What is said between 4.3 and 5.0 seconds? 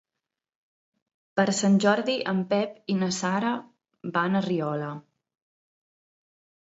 a Riola.